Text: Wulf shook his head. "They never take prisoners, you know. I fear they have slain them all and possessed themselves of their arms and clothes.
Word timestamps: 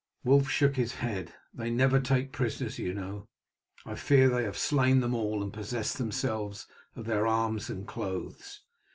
Wulf 0.23 0.49
shook 0.49 0.77
his 0.77 0.95
head. 0.95 1.31
"They 1.53 1.69
never 1.69 1.99
take 1.99 2.31
prisoners, 2.31 2.79
you 2.79 2.91
know. 2.91 3.27
I 3.85 3.93
fear 3.93 4.29
they 4.29 4.45
have 4.45 4.57
slain 4.57 4.99
them 4.99 5.13
all 5.13 5.43
and 5.43 5.53
possessed 5.53 5.99
themselves 5.99 6.65
of 6.95 7.05
their 7.05 7.27
arms 7.27 7.69
and 7.69 7.87
clothes. 7.87 8.61